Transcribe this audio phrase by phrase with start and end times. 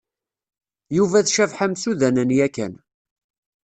[0.97, 2.73] Yuba d Cabḥa msudanen yakan.